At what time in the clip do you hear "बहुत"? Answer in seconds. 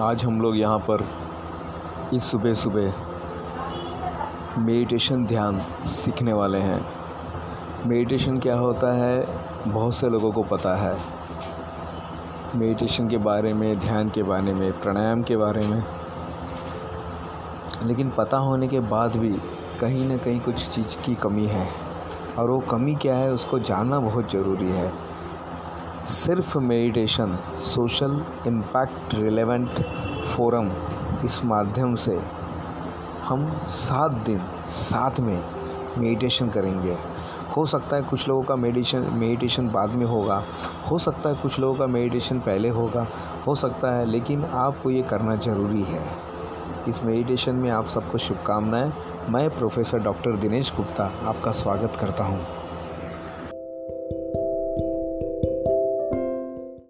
9.66-9.94, 24.00-24.30